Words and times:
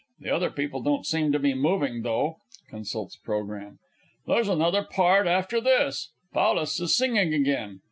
The 0.21 0.31
other 0.31 0.49
people 0.49 0.81
don't 0.81 1.05
seem 1.05 1.31
to 1.31 1.37
be 1.37 1.53
moving, 1.53 2.01
though. 2.01 2.37
(Consults 2.71 3.17
programme.) 3.17 3.77
There's 4.25 4.49
another 4.49 4.81
Part 4.83 5.27
after 5.27 5.61
this; 5.61 6.09
Paulus 6.33 6.79
is 6.79 6.97
singing 6.97 7.35
again. 7.35 7.79